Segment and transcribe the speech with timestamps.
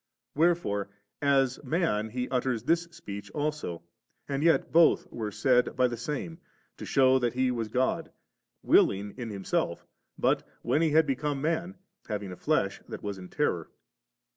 [0.33, 0.89] Where fore
[1.21, 3.83] as man He utters this speech also,
[4.27, 6.39] and yet both were said by the Same,
[6.77, 8.11] to shew that He was God,
[8.63, 9.85] willing in Himself,
[10.17, 11.75] but when He had become man,
[12.09, 13.69] having a flesh that was in terror.